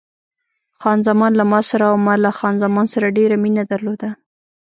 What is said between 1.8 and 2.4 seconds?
او ما له